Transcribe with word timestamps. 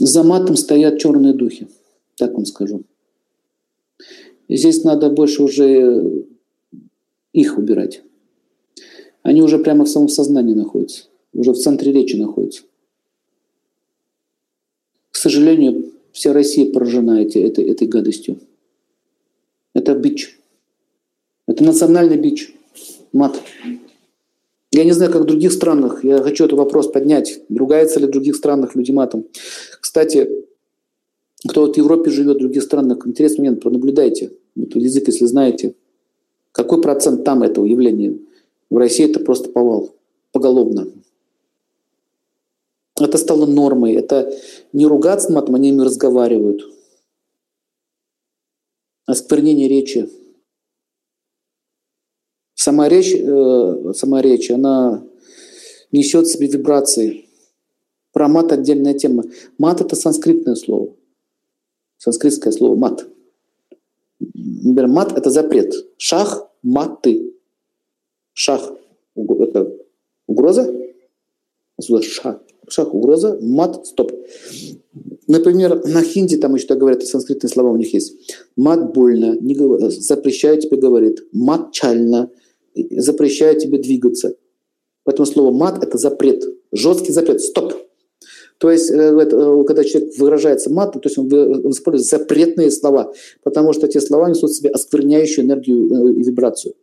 За 0.00 0.22
матом 0.22 0.56
стоят 0.56 0.98
черные 0.98 1.34
духи, 1.34 1.68
так 2.16 2.32
вам 2.32 2.46
скажу. 2.46 2.84
И 4.48 4.56
здесь 4.56 4.82
надо 4.82 5.10
больше 5.10 5.42
уже 5.42 6.24
их 7.34 7.58
убирать. 7.58 8.02
Они 9.22 9.42
уже 9.42 9.58
прямо 9.58 9.84
в 9.84 9.90
самом 9.90 10.08
сознании 10.08 10.54
находятся, 10.54 11.04
уже 11.34 11.52
в 11.52 11.58
центре 11.58 11.92
речи 11.92 12.16
находятся. 12.16 12.62
К 15.10 15.16
сожалению, 15.16 15.92
вся 16.12 16.32
Россия 16.32 16.72
поражена 16.72 17.20
эти, 17.20 17.36
этой, 17.36 17.66
этой 17.66 17.86
гадостью. 17.86 18.40
Это 19.74 19.94
бич. 19.94 20.40
Это 21.46 21.62
национальный 21.62 22.16
бич. 22.16 22.54
Мат. 23.12 23.38
Я 24.72 24.84
не 24.84 24.92
знаю, 24.92 25.10
как 25.10 25.22
в 25.22 25.26
других 25.26 25.52
странах. 25.52 26.04
Я 26.04 26.22
хочу 26.22 26.44
этот 26.44 26.58
вопрос 26.58 26.88
поднять. 26.88 27.40
Ругается 27.48 27.98
ли 27.98 28.06
в 28.06 28.10
других 28.10 28.36
странах 28.36 28.76
люди 28.76 28.92
матом? 28.92 29.26
Кстати, 29.80 30.28
кто 31.48 31.62
вот 31.62 31.74
в 31.74 31.78
Европе 31.78 32.10
живет, 32.10 32.36
в 32.36 32.40
других 32.40 32.62
странах, 32.62 33.06
интересный 33.06 33.38
момент, 33.38 33.62
пронаблюдайте. 33.62 34.32
Вот 34.54 34.76
язык, 34.76 35.08
если 35.08 35.26
знаете. 35.26 35.74
Какой 36.52 36.80
процент 36.80 37.24
там 37.24 37.42
этого 37.42 37.64
явления? 37.64 38.18
В 38.68 38.76
России 38.76 39.08
это 39.08 39.18
просто 39.20 39.50
повал. 39.50 39.94
Поголовно. 40.32 40.86
Это 43.00 43.18
стало 43.18 43.46
нормой. 43.46 43.94
Это 43.94 44.32
не 44.72 44.86
ругаться 44.86 45.32
матом, 45.32 45.56
они 45.56 45.70
ими 45.70 45.82
разговаривают. 45.82 46.62
Осквернение 49.06 49.66
речи. 49.66 50.08
Сама 52.62 52.90
речь, 52.90 53.14
э, 53.14 53.92
сама 53.94 54.20
речь, 54.20 54.50
она 54.50 55.02
несет 55.92 56.26
в 56.26 56.30
себе 56.30 56.46
вибрации. 56.46 57.24
Про 58.12 58.28
мат 58.28 58.52
отдельная 58.52 58.92
тема. 58.92 59.24
Мат– 59.56 59.80
это 59.80 59.96
санскритное 59.96 60.56
слово. 60.56 60.94
Санскритское 61.96 62.52
слово 62.52 62.74
«мат». 62.74 63.06
Например, 64.18 64.88
мат– 64.88 65.12
это 65.16 65.30
запрет. 65.30 65.72
Шах– 65.96 66.50
маты. 66.62 67.32
Шах– 68.34 68.72
это 69.16 69.74
угроза. 70.26 70.70
Шах 71.80 72.42
шаг 72.68 72.94
угроза, 72.94 73.38
мат, 73.40 73.86
стоп. 73.86 74.12
Например, 75.26 75.82
на 75.86 76.02
хинди 76.02 76.36
там 76.36 76.56
еще 76.56 76.74
говорят, 76.74 77.06
санскритные 77.06 77.48
слова 77.48 77.70
у 77.70 77.76
них 77.76 77.94
есть. 77.94 78.34
Мат 78.56 78.92
больно, 78.92 79.34
не 79.40 79.54
запрещаю 79.88 80.60
тебе 80.60 80.76
говорит. 80.76 81.24
Мат 81.32 81.72
чально, 81.72 82.30
запрещаю 82.90 83.58
тебе 83.58 83.78
двигаться. 83.78 84.36
Поэтому 85.04 85.26
слово 85.26 85.52
мат– 85.52 85.82
это 85.84 85.98
запрет, 85.98 86.44
жесткий 86.72 87.12
запрет, 87.12 87.40
стоп. 87.40 87.74
То 88.58 88.70
есть, 88.70 88.90
э, 88.90 88.94
э, 88.94 89.64
когда 89.64 89.84
человек 89.84 90.18
выражается 90.18 90.70
матом, 90.70 91.00
то 91.00 91.08
есть 91.08 91.16
он, 91.16 91.28
использует 91.70 92.06
запретные 92.06 92.70
слова, 92.70 93.12
потому 93.42 93.72
что 93.72 93.86
эти 93.86 93.98
слова 93.98 94.28
несут 94.28 94.50
в 94.50 94.54
себе 94.54 94.68
оскверняющую 94.68 95.46
энергию 95.46 95.86
э, 95.86 96.12
и 96.12 96.22
вибрацию. 96.22 96.74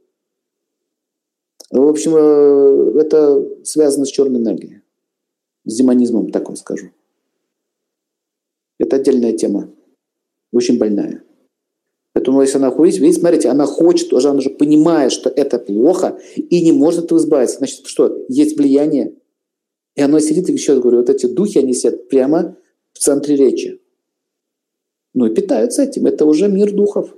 В 1.69 1.87
общем, 1.87 2.15
это 2.15 3.45
связано 3.63 4.05
с 4.05 4.09
черной 4.09 4.39
энергией 4.39 4.81
с 5.65 5.75
демонизмом, 5.75 6.31
так 6.31 6.47
вам 6.47 6.55
скажу. 6.55 6.91
Это 8.79 8.95
отдельная 8.95 9.33
тема, 9.33 9.69
очень 10.51 10.77
больная. 10.77 11.23
Поэтому 12.27 12.41
если 12.41 12.57
она 12.57 12.71
хочет, 12.71 12.99
видите, 12.99 13.21
смотрите, 13.21 13.47
она 13.47 13.65
хочет, 13.65 14.11
уже 14.11 14.27
она 14.27 14.39
уже 14.39 14.49
понимает, 14.49 15.13
что 15.13 15.29
это 15.29 15.59
плохо, 15.59 16.19
и 16.35 16.61
не 16.61 16.73
может 16.73 17.05
этого 17.05 17.19
избавиться. 17.19 17.59
Значит, 17.59 17.87
что? 17.87 18.25
Есть 18.27 18.57
влияние. 18.57 19.13
И 19.95 20.01
оно 20.01 20.19
сидит, 20.19 20.49
и 20.49 20.51
еще 20.51 20.73
раз 20.73 20.81
говорю, 20.81 20.97
вот 20.97 21.09
эти 21.09 21.25
духи, 21.25 21.59
они 21.59 21.73
сидят 21.73 22.09
прямо 22.09 22.57
в 22.91 22.99
центре 22.99 23.37
речи. 23.37 23.79
Ну 25.13 25.25
и 25.25 25.33
питаются 25.33 25.83
этим. 25.83 26.05
Это 26.05 26.25
уже 26.25 26.49
мир 26.49 26.73
духов. 26.73 27.15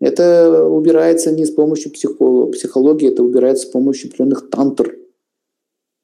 Это 0.00 0.66
убирается 0.66 1.30
не 1.30 1.44
с 1.44 1.50
помощью 1.50 1.92
психологии, 1.92 3.08
это 3.08 3.22
убирается 3.22 3.66
с 3.66 3.70
помощью 3.70 4.08
определенных 4.08 4.48
тантр– 4.48 4.96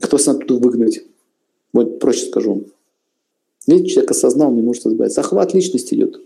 кто 0.00 0.16
нас 0.16 0.28
оттуда 0.28 0.66
выгнать? 0.66 1.02
Вот 1.72 1.98
проще 2.00 2.26
скажу. 2.26 2.66
Видите, 3.66 3.90
человек 3.90 4.10
осознал, 4.10 4.50
не 4.50 4.62
может 4.62 4.86
избавиться. 4.86 5.20
Охват 5.20 5.54
личности 5.54 5.94
идет. 5.94 6.20